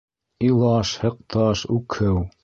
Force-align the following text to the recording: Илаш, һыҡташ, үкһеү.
Илаш, 0.45 0.93
һыҡташ, 1.03 1.63
үкһеү. 1.77 2.17